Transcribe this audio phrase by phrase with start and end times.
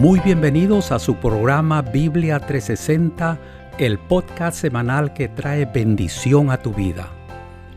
[0.00, 3.38] Muy bienvenidos a su programa Biblia 360,
[3.76, 7.12] el podcast semanal que trae bendición a tu vida.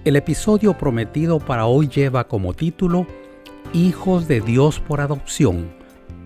[0.06, 3.08] El episodio prometido para hoy lleva como título
[3.74, 5.74] Hijos de Dios por adopción,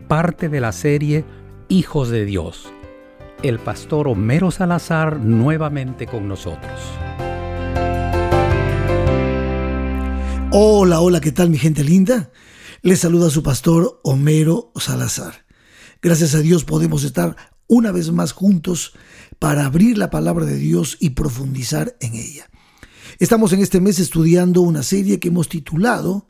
[0.07, 1.25] parte de la serie
[1.67, 2.71] Hijos de Dios.
[3.41, 6.79] El pastor Homero Salazar nuevamente con nosotros.
[10.51, 12.29] Hola, hola, ¿qué tal mi gente linda?
[12.83, 15.46] Les saluda su pastor Homero Salazar.
[16.01, 17.35] Gracias a Dios podemos estar
[17.67, 18.93] una vez más juntos
[19.39, 22.49] para abrir la palabra de Dios y profundizar en ella.
[23.19, 26.27] Estamos en este mes estudiando una serie que hemos titulado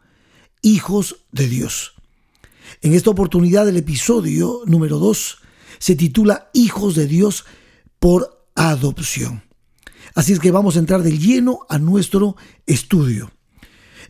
[0.62, 1.96] Hijos de Dios.
[2.82, 5.38] En esta oportunidad el episodio número 2
[5.80, 7.46] se titula Hijos de Dios
[8.00, 9.44] por adopción.
[10.16, 13.32] Así es que vamos a entrar de lleno a nuestro estudio.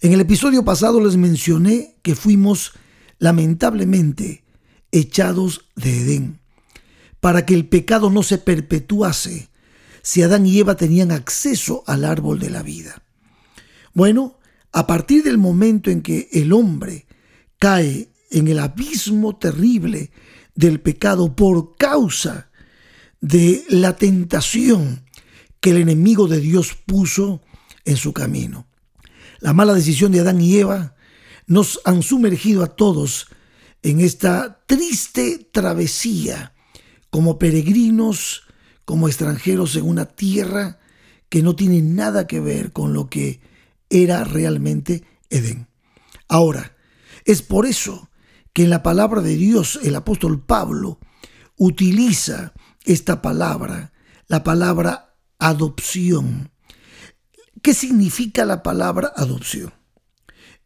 [0.01, 2.73] En el episodio pasado les mencioné que fuimos
[3.17, 4.43] lamentablemente
[4.91, 6.39] echados de Edén,
[7.19, 9.49] para que el pecado no se perpetuase
[10.01, 13.03] si Adán y Eva tenían acceso al árbol de la vida.
[13.93, 14.39] Bueno,
[14.71, 17.07] a partir del momento en que el hombre
[17.59, 20.11] cae en el abismo terrible
[20.55, 22.49] del pecado por causa
[23.21, 25.03] de la tentación
[25.59, 27.41] que el enemigo de Dios puso
[27.85, 28.67] en su camino.
[29.39, 30.95] La mala decisión de Adán y Eva
[31.45, 33.27] nos han sumergido a todos
[33.83, 36.53] en esta triste travesía
[37.09, 38.43] como peregrinos,
[38.85, 40.79] como extranjeros en una tierra
[41.29, 43.41] que no tiene nada que ver con lo que
[43.89, 45.67] era realmente Edén.
[46.27, 46.75] Ahora,
[47.25, 48.09] es por eso
[48.53, 50.99] que en la palabra de Dios el apóstol Pablo
[51.57, 52.53] utiliza
[52.85, 53.93] esta palabra,
[54.27, 56.51] la palabra adopción.
[57.61, 59.73] ¿Qué significa la palabra adopción?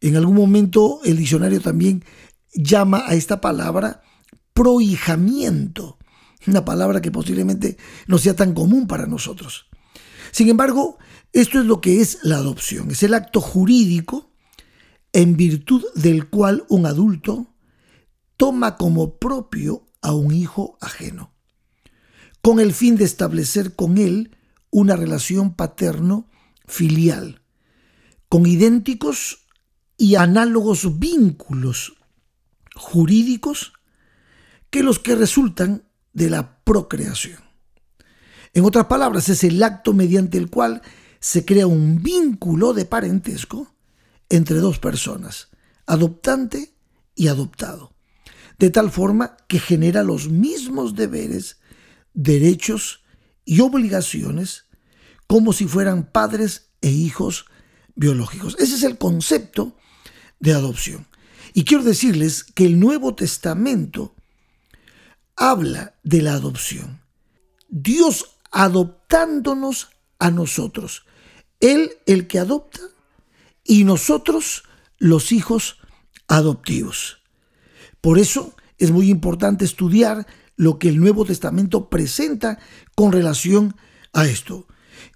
[0.00, 2.04] En algún momento el diccionario también
[2.52, 4.02] llama a esta palabra
[4.52, 5.98] prohijamiento,
[6.46, 7.76] una palabra que posiblemente
[8.06, 9.66] no sea tan común para nosotros.
[10.30, 10.98] Sin embargo,
[11.32, 14.30] esto es lo que es la adopción, es el acto jurídico
[15.12, 17.54] en virtud del cual un adulto
[18.36, 21.32] toma como propio a un hijo ajeno,
[22.42, 24.36] con el fin de establecer con él
[24.70, 27.42] una relación paterno-filial,
[28.28, 29.46] con idénticos
[29.96, 32.01] y análogos vínculos
[32.74, 33.72] jurídicos
[34.70, 37.40] que los que resultan de la procreación.
[38.54, 40.82] En otras palabras, es el acto mediante el cual
[41.20, 43.74] se crea un vínculo de parentesco
[44.28, 45.48] entre dos personas,
[45.86, 46.74] adoptante
[47.14, 47.94] y adoptado,
[48.58, 51.58] de tal forma que genera los mismos deberes,
[52.14, 53.02] derechos
[53.44, 54.66] y obligaciones
[55.26, 57.46] como si fueran padres e hijos
[57.94, 58.56] biológicos.
[58.58, 59.76] Ese es el concepto
[60.40, 61.06] de adopción.
[61.54, 64.14] Y quiero decirles que el Nuevo Testamento
[65.36, 67.02] habla de la adopción.
[67.68, 71.04] Dios adoptándonos a nosotros.
[71.60, 72.80] Él el que adopta
[73.64, 74.64] y nosotros
[74.98, 75.78] los hijos
[76.28, 77.18] adoptivos.
[78.00, 80.26] Por eso es muy importante estudiar
[80.56, 82.58] lo que el Nuevo Testamento presenta
[82.94, 83.76] con relación
[84.12, 84.66] a esto.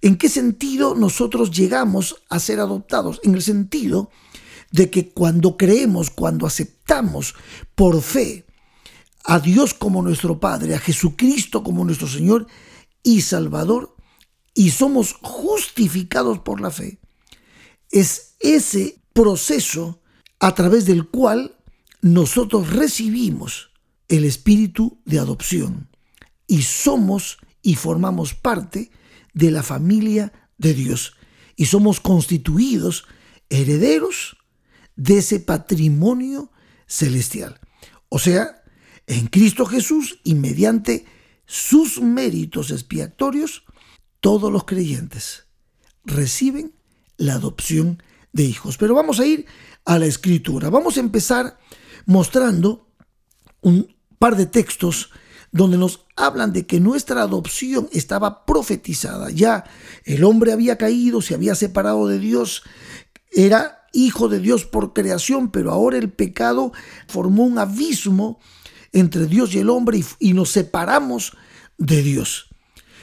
[0.00, 3.20] ¿En qué sentido nosotros llegamos a ser adoptados?
[3.22, 4.10] En el sentido
[4.70, 7.34] de que cuando creemos, cuando aceptamos
[7.74, 8.46] por fe
[9.24, 12.46] a Dios como nuestro Padre, a Jesucristo como nuestro Señor
[13.02, 13.96] y Salvador,
[14.54, 16.98] y somos justificados por la fe,
[17.90, 20.00] es ese proceso
[20.40, 21.56] a través del cual
[22.02, 23.70] nosotros recibimos
[24.08, 25.88] el espíritu de adopción
[26.46, 28.90] y somos y formamos parte
[29.34, 31.14] de la familia de Dios.
[31.56, 33.04] Y somos constituidos
[33.50, 34.35] herederos
[34.96, 36.50] de ese patrimonio
[36.86, 37.60] celestial.
[38.08, 38.62] O sea,
[39.06, 41.04] en Cristo Jesús y mediante
[41.46, 43.64] sus méritos expiatorios,
[44.20, 45.44] todos los creyentes
[46.04, 46.74] reciben
[47.16, 48.02] la adopción
[48.32, 48.76] de hijos.
[48.78, 49.46] Pero vamos a ir
[49.84, 50.70] a la escritura.
[50.70, 51.58] Vamos a empezar
[52.06, 52.88] mostrando
[53.60, 55.10] un par de textos
[55.52, 59.30] donde nos hablan de que nuestra adopción estaba profetizada.
[59.30, 59.64] Ya
[60.04, 62.62] el hombre había caído, se había separado de Dios,
[63.32, 66.72] era hijo de Dios por creación, pero ahora el pecado
[67.08, 68.38] formó un abismo
[68.92, 71.36] entre Dios y el hombre y, nos separamos
[71.78, 72.48] de Dios.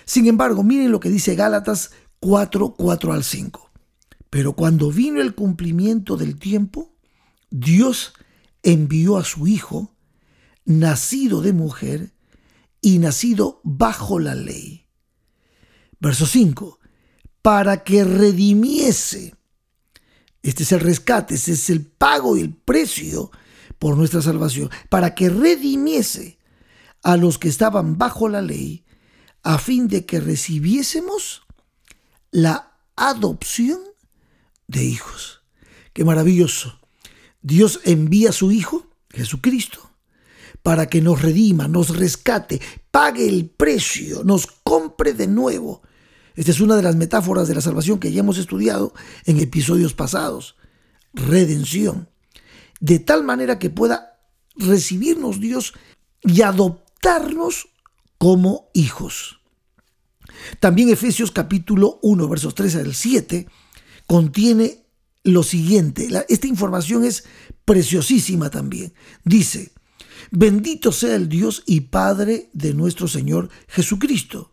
[0.05, 3.71] Sin embargo, miren lo que dice Gálatas 4, 4 al 5.
[4.29, 6.95] Pero cuando vino el cumplimiento del tiempo,
[7.49, 8.13] Dios
[8.63, 9.95] envió a su Hijo,
[10.65, 12.13] nacido de mujer
[12.81, 14.87] y nacido bajo la ley.
[15.99, 16.79] Verso 5.
[17.41, 19.35] Para que redimiese
[20.43, 23.31] este es el rescate, ese es el pago y el precio
[23.79, 26.37] por nuestra salvación, para que redimiese
[27.01, 28.85] a los que estaban bajo la ley,
[29.41, 31.43] a fin de que recibiésemos
[32.31, 33.81] la adopción
[34.67, 35.41] de hijos.
[35.93, 36.79] Qué maravilloso.
[37.41, 39.91] Dios envía a su Hijo, Jesucristo,
[40.61, 45.81] para que nos redima, nos rescate, pague el precio, nos compre de nuevo.
[46.35, 48.93] Esta es una de las metáforas de la salvación que ya hemos estudiado
[49.25, 50.55] en episodios pasados.
[51.13, 52.09] Redención.
[52.79, 54.19] De tal manera que pueda
[54.55, 55.73] recibirnos Dios
[56.21, 57.69] y adoptarnos
[58.17, 59.39] como hijos.
[60.59, 63.47] También Efesios capítulo 1, versos 13 al 7,
[64.07, 64.85] contiene
[65.23, 66.07] lo siguiente.
[66.29, 67.25] esta información es
[67.65, 68.93] preciosísima también.
[69.23, 69.71] Dice,
[70.31, 74.52] bendito sea el Dios y Padre de nuestro Señor Jesucristo,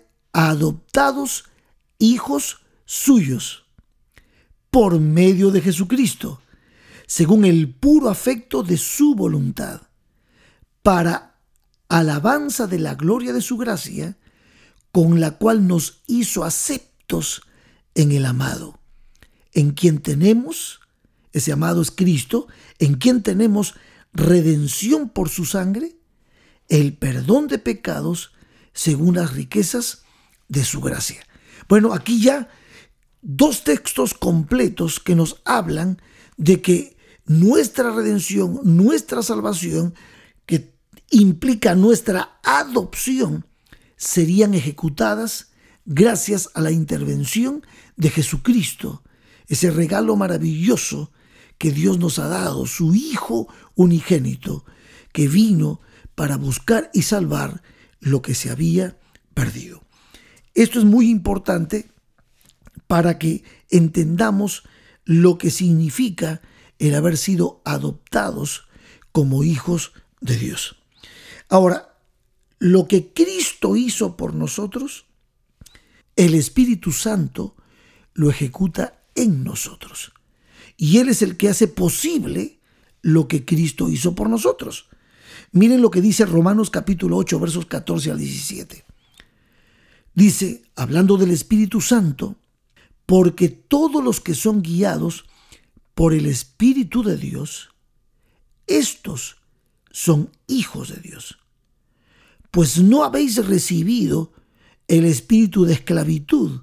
[0.33, 1.45] adoptados
[1.99, 3.65] hijos suyos
[4.69, 6.41] por medio de Jesucristo,
[7.05, 9.81] según el puro afecto de su voluntad,
[10.81, 11.35] para
[11.89, 14.17] alabanza de la gloria de su gracia,
[14.91, 17.41] con la cual nos hizo aceptos
[17.95, 18.79] en el amado,
[19.53, 20.79] en quien tenemos,
[21.33, 22.47] ese amado es Cristo,
[22.79, 23.75] en quien tenemos
[24.13, 25.97] redención por su sangre,
[26.69, 28.31] el perdón de pecados
[28.73, 30.03] según las riquezas
[30.51, 31.25] de su gracia.
[31.69, 32.49] Bueno, aquí ya
[33.21, 36.01] dos textos completos que nos hablan
[36.35, 39.95] de que nuestra redención, nuestra salvación,
[40.45, 40.75] que
[41.09, 43.47] implica nuestra adopción,
[43.95, 45.51] serían ejecutadas
[45.85, 47.65] gracias a la intervención
[47.95, 49.03] de Jesucristo,
[49.47, 51.13] ese regalo maravilloso
[51.57, 54.65] que Dios nos ha dado, su Hijo unigénito,
[55.13, 55.79] que vino
[56.15, 57.61] para buscar y salvar
[58.01, 58.97] lo que se había
[59.33, 59.83] perdido.
[60.53, 61.89] Esto es muy importante
[62.87, 64.63] para que entendamos
[65.05, 66.41] lo que significa
[66.79, 68.67] el haber sido adoptados
[69.11, 70.77] como hijos de Dios.
[71.49, 71.97] Ahora,
[72.59, 75.05] lo que Cristo hizo por nosotros,
[76.15, 77.55] el Espíritu Santo
[78.13, 80.13] lo ejecuta en nosotros.
[80.77, 82.59] Y Él es el que hace posible
[83.01, 84.89] lo que Cristo hizo por nosotros.
[85.51, 88.85] Miren lo que dice Romanos capítulo 8, versos 14 al 17.
[90.13, 92.35] Dice, hablando del Espíritu Santo,
[93.05, 95.25] porque todos los que son guiados
[95.93, 97.69] por el Espíritu de Dios,
[98.67, 99.37] estos
[99.91, 101.37] son hijos de Dios.
[102.51, 104.33] Pues no habéis recibido
[104.87, 106.61] el espíritu de esclavitud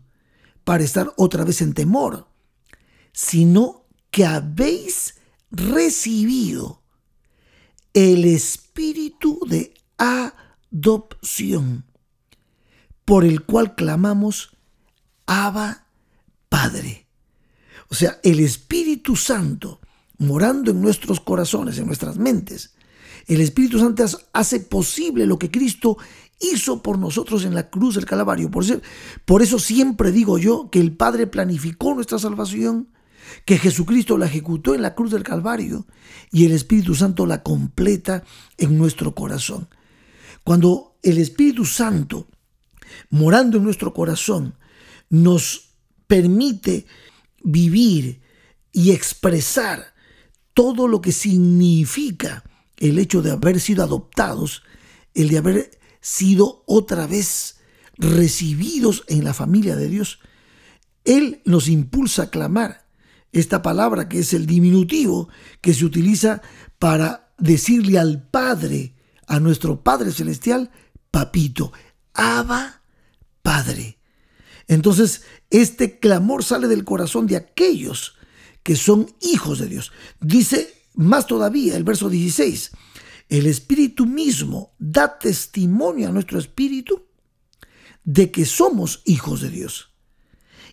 [0.65, 2.29] para estar otra vez en temor,
[3.13, 5.15] sino que habéis
[5.51, 6.83] recibido
[7.95, 11.85] el espíritu de adopción,
[13.09, 14.51] por el cual clamamos,
[15.25, 15.87] Abba
[16.51, 17.07] Padre.
[17.89, 19.81] O sea, el Espíritu Santo
[20.19, 22.75] morando en nuestros corazones, en nuestras mentes,
[23.27, 24.05] el Espíritu Santo
[24.35, 25.97] hace posible lo que Cristo
[26.39, 28.51] hizo por nosotros en la cruz del Calvario.
[28.51, 28.83] Por eso,
[29.25, 32.89] por eso siempre digo yo que el Padre planificó nuestra salvación,
[33.47, 35.87] que Jesucristo la ejecutó en la cruz del Calvario
[36.31, 38.23] y el Espíritu Santo la completa
[38.59, 39.67] en nuestro corazón.
[40.45, 42.27] Cuando el Espíritu Santo,
[43.11, 44.55] morando en nuestro corazón,
[45.11, 45.75] nos
[46.07, 46.87] permite
[47.43, 48.21] vivir
[48.73, 49.95] y expresar
[50.55, 52.45] todo lo que significa
[52.77, 54.63] el hecho de haber sido adoptados,
[55.15, 57.59] el de haber sido otra vez
[57.97, 60.21] recibidos en la familia de Dios,
[61.05, 62.87] Él nos impulsa a clamar
[63.33, 65.29] esta palabra que es el diminutivo
[65.61, 66.41] que se utiliza
[66.79, 68.95] para decirle al Padre,
[69.27, 70.71] a nuestro Padre Celestial,
[71.11, 71.73] papito,
[72.15, 72.78] Abba
[73.43, 73.99] Padre.
[74.67, 78.17] Entonces, este clamor sale del corazón de aquellos
[78.63, 79.93] que son hijos de Dios.
[80.21, 82.73] Dice más todavía, el verso 16,
[83.29, 87.07] el Espíritu mismo da testimonio a nuestro Espíritu
[88.05, 89.91] de que somos hijos de Dios.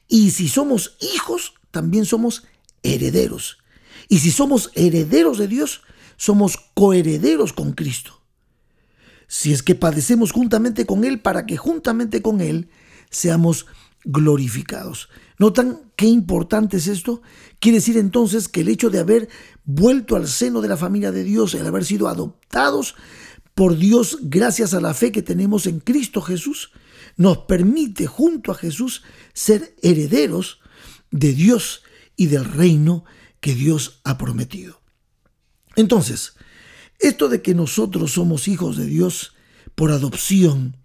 [0.07, 2.43] Y si somos hijos, también somos
[2.83, 3.59] herederos.
[4.07, 5.81] Y si somos herederos de Dios,
[6.17, 8.21] somos coherederos con Cristo.
[9.27, 12.69] Si es que padecemos juntamente con Él para que juntamente con Él
[13.09, 13.65] seamos
[14.03, 15.09] glorificados.
[15.37, 17.21] ¿Notan qué importante es esto?
[17.59, 19.29] Quiere decir entonces que el hecho de haber
[19.65, 22.95] vuelto al seno de la familia de Dios, el haber sido adoptados
[23.53, 26.71] por Dios gracias a la fe que tenemos en Cristo Jesús,
[27.17, 29.03] nos permite junto a Jesús
[29.33, 30.59] ser herederos
[31.11, 31.83] de Dios
[32.15, 33.05] y del reino
[33.39, 34.81] que Dios ha prometido.
[35.75, 36.34] Entonces,
[36.99, 39.35] esto de que nosotros somos hijos de Dios
[39.75, 40.77] por adopción,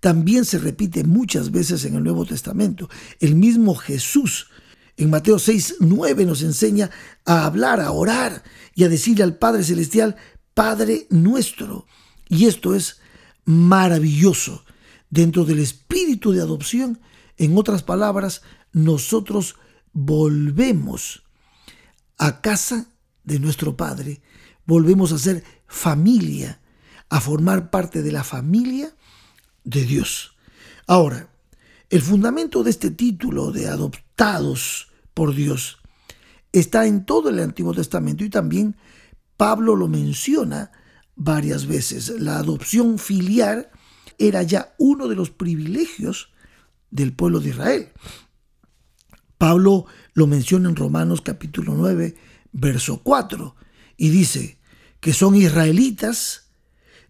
[0.00, 2.88] también se repite muchas veces en el Nuevo Testamento.
[3.20, 4.48] El mismo Jesús
[4.96, 6.90] en Mateo 6, 9 nos enseña
[7.24, 8.42] a hablar, a orar
[8.74, 10.16] y a decirle al Padre Celestial,
[10.54, 11.86] Padre nuestro.
[12.28, 12.98] Y esto es
[13.44, 14.64] maravilloso.
[15.10, 16.98] Dentro del espíritu de adopción,
[17.36, 18.42] en otras palabras,
[18.72, 19.56] nosotros
[19.92, 21.22] volvemos
[22.18, 22.86] a casa
[23.24, 24.20] de nuestro Padre,
[24.64, 26.60] volvemos a ser familia,
[27.08, 28.94] a formar parte de la familia
[29.64, 30.36] de Dios.
[30.86, 31.30] Ahora,
[31.90, 35.78] el fundamento de este título de adoptados por Dios
[36.52, 38.76] está en todo el Antiguo Testamento y también
[39.36, 40.72] Pablo lo menciona
[41.14, 42.08] varias veces.
[42.20, 43.70] La adopción filial
[44.18, 46.30] era ya uno de los privilegios
[46.90, 47.92] del pueblo de Israel.
[49.38, 52.16] Pablo lo menciona en Romanos capítulo 9,
[52.52, 53.54] verso 4,
[53.98, 54.58] y dice
[55.00, 56.48] que son israelitas,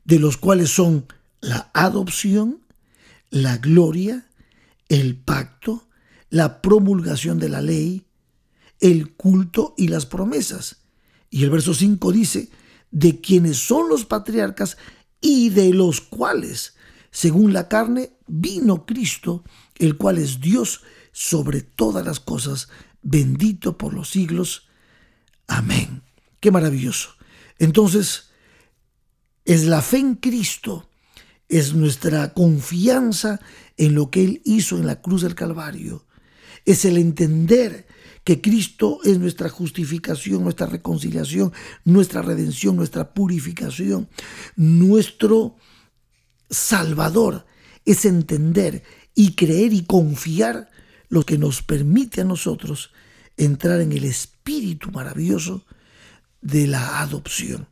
[0.04, 1.06] de los cuales son
[1.40, 2.60] la adopción,
[3.30, 4.28] la gloria,
[4.88, 5.88] el pacto,
[6.30, 8.06] la promulgación de la ley,
[8.80, 10.82] el culto y las promesas.
[11.30, 12.50] Y el verso 5 dice,
[12.90, 14.76] de quienes son los patriarcas
[15.20, 16.76] y de los cuales,
[17.10, 19.44] según la carne, vino Cristo,
[19.76, 22.68] el cual es Dios sobre todas las cosas,
[23.02, 24.68] bendito por los siglos.
[25.46, 26.02] Amén.
[26.40, 27.15] Qué maravilloso.
[27.58, 28.30] Entonces,
[29.44, 30.88] es la fe en Cristo
[31.48, 33.40] es nuestra confianza
[33.76, 36.04] en lo que Él hizo en la cruz del Calvario.
[36.64, 37.86] Es el entender
[38.24, 41.52] que Cristo es nuestra justificación, nuestra reconciliación,
[41.84, 44.08] nuestra redención, nuestra purificación,
[44.56, 45.56] nuestro
[46.50, 47.46] Salvador.
[47.84, 48.82] Es entender
[49.14, 50.70] y creer y confiar
[51.08, 52.90] lo que nos permite a nosotros
[53.36, 55.64] entrar en el espíritu maravilloso
[56.40, 57.68] de la adopción.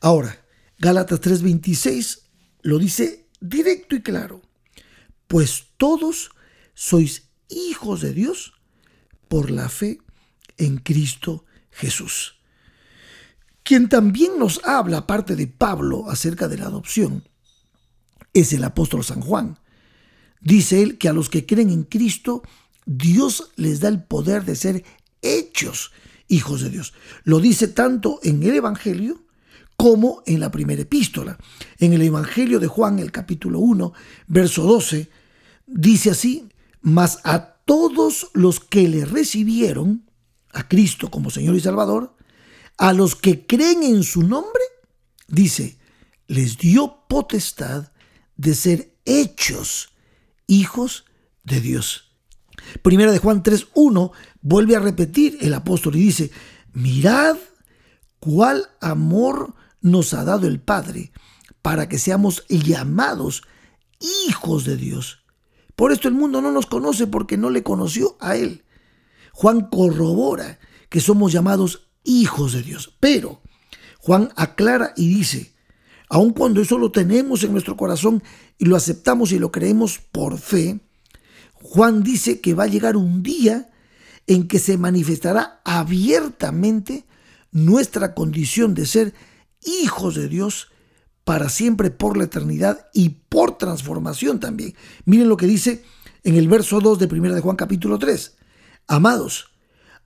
[0.00, 0.44] Ahora,
[0.78, 2.22] Gálatas 3:26
[2.62, 4.42] lo dice directo y claro,
[5.26, 6.30] pues todos
[6.74, 8.54] sois hijos de Dios
[9.28, 9.98] por la fe
[10.56, 12.36] en Cristo Jesús.
[13.62, 17.28] Quien también nos habla, aparte de Pablo, acerca de la adopción,
[18.32, 19.58] es el apóstol San Juan.
[20.40, 22.42] Dice él que a los que creen en Cristo,
[22.86, 24.84] Dios les da el poder de ser
[25.22, 25.92] hechos
[26.30, 26.94] hijos de Dios.
[27.24, 29.26] Lo dice tanto en el Evangelio
[29.76, 31.38] como en la primera epístola.
[31.78, 33.92] En el Evangelio de Juan, el capítulo 1,
[34.26, 35.10] verso 12,
[35.66, 36.48] dice así,
[36.80, 40.06] mas a todos los que le recibieron,
[40.52, 42.16] a Cristo como Señor y Salvador,
[42.76, 44.62] a los que creen en su nombre,
[45.28, 45.78] dice,
[46.26, 47.92] les dio potestad
[48.36, 49.90] de ser hechos
[50.46, 51.04] hijos
[51.44, 52.09] de Dios.
[52.82, 54.12] Primera de Juan 3.1
[54.42, 56.30] vuelve a repetir el apóstol y dice,
[56.72, 57.36] mirad
[58.18, 61.12] cuál amor nos ha dado el Padre
[61.62, 63.42] para que seamos llamados
[64.26, 65.24] hijos de Dios.
[65.76, 68.64] Por esto el mundo no nos conoce porque no le conoció a Él.
[69.32, 72.96] Juan corrobora que somos llamados hijos de Dios.
[73.00, 73.40] Pero
[73.98, 75.54] Juan aclara y dice,
[76.08, 78.22] aun cuando eso lo tenemos en nuestro corazón
[78.58, 80.80] y lo aceptamos y lo creemos por fe,
[81.62, 83.70] Juan dice que va a llegar un día
[84.26, 87.06] en que se manifestará abiertamente
[87.52, 89.14] nuestra condición de ser
[89.62, 90.68] hijos de Dios
[91.24, 94.74] para siempre por la eternidad y por transformación también.
[95.04, 95.84] Miren lo que dice
[96.22, 98.36] en el verso 2 de 1 de Juan capítulo 3.
[98.86, 99.52] Amados,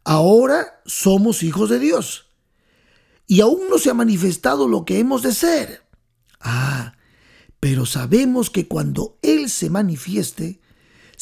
[0.04, 2.26] ahora somos hijos de Dios
[3.26, 5.82] y aún no se ha manifestado lo que hemos de ser.
[6.40, 6.94] Ah,
[7.61, 10.61] pero sabemos que cuando Él se manifieste,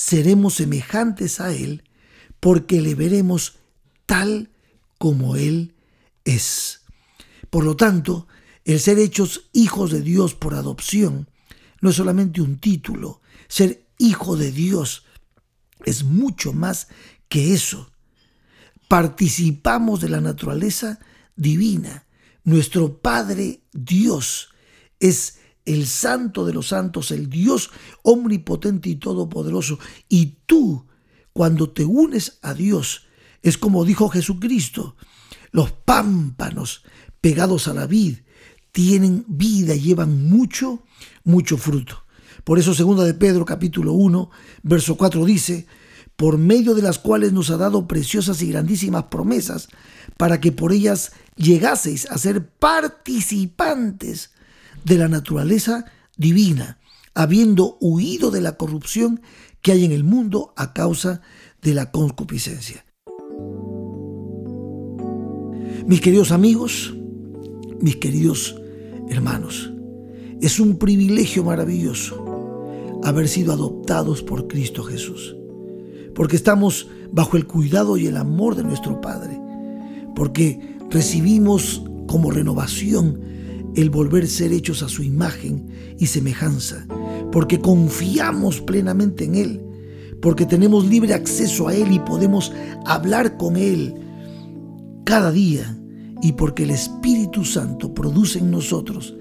[0.03, 1.85] seremos semejantes a Él
[2.41, 3.59] porque le veremos
[4.05, 4.51] tal
[4.99, 5.77] como Él
[6.25, 6.81] es.
[7.51, 8.27] Por lo tanto,
[8.65, 11.29] el ser hechos hijos de Dios por adopción
[11.81, 13.21] no es solamente un título.
[13.47, 15.05] Ser hijo de Dios
[15.85, 16.89] es mucho más
[17.29, 17.93] que eso.
[18.89, 20.99] Participamos de la naturaleza
[21.37, 22.07] divina.
[22.43, 24.49] Nuestro Padre Dios
[24.99, 27.71] es el santo de los santos, el Dios
[28.03, 29.79] omnipotente y todopoderoso.
[30.09, 30.87] Y tú,
[31.33, 33.07] cuando te unes a Dios,
[33.43, 34.97] es como dijo Jesucristo,
[35.51, 36.85] los pámpanos
[37.21, 38.19] pegados a la vid,
[38.73, 40.85] tienen vida llevan mucho,
[41.25, 42.05] mucho fruto.
[42.45, 44.31] Por eso segunda de Pedro capítulo 1,
[44.63, 45.67] verso 4 dice,
[46.17, 49.69] por medio de las cuales nos ha dado preciosas y grandísimas promesas,
[50.17, 54.31] para que por ellas llegaseis a ser participantes
[54.85, 55.85] de la naturaleza
[56.17, 56.79] divina,
[57.15, 59.21] habiendo huido de la corrupción
[59.61, 61.21] que hay en el mundo a causa
[61.61, 62.85] de la concupiscencia.
[65.87, 66.95] Mis queridos amigos,
[67.81, 68.57] mis queridos
[69.09, 69.73] hermanos,
[70.41, 75.37] es un privilegio maravilloso haber sido adoptados por Cristo Jesús,
[76.15, 79.41] porque estamos bajo el cuidado y el amor de nuestro Padre,
[80.15, 83.32] porque recibimos como renovación
[83.75, 85.67] el volver a ser hechos a su imagen
[85.99, 86.87] y semejanza,
[87.31, 89.61] porque confiamos plenamente en Él,
[90.21, 92.53] porque tenemos libre acceso a Él y podemos
[92.87, 93.95] hablar con Él
[95.05, 95.79] cada día,
[96.23, 99.15] y porque el Espíritu Santo produce en nosotros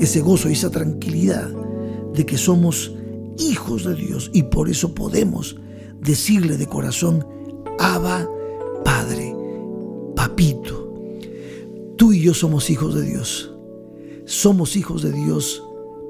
[0.00, 1.48] ese gozo y esa tranquilidad
[2.12, 2.92] de que somos
[3.38, 5.56] hijos de Dios y por eso podemos
[6.00, 7.24] decirle de corazón,
[7.78, 8.28] Abba,
[8.84, 9.34] Padre,
[10.16, 10.92] Papito.
[11.96, 13.49] Tú y yo somos hijos de Dios.
[14.30, 15.60] Somos hijos de Dios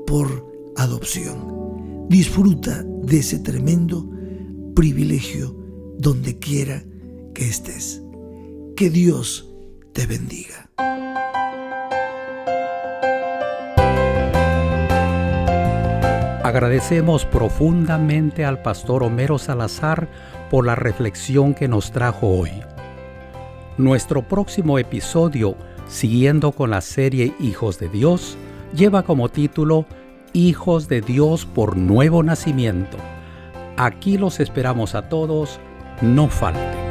[0.06, 0.46] por
[0.76, 2.06] adopción.
[2.10, 4.06] Disfruta de ese tremendo
[4.74, 5.56] privilegio
[5.96, 6.84] donde quiera
[7.34, 8.02] que estés.
[8.76, 9.50] Que Dios
[9.94, 10.68] te bendiga.
[16.44, 20.10] Agradecemos profundamente al pastor Homero Salazar
[20.50, 22.50] por la reflexión que nos trajo hoy.
[23.78, 25.56] Nuestro próximo episodio,
[25.90, 28.38] siguiendo con la serie Hijos de Dios,
[28.74, 29.84] lleva como título
[30.32, 32.96] Hijos de Dios por nuevo nacimiento.
[33.76, 35.58] Aquí los esperamos a todos,
[36.00, 36.89] no falten.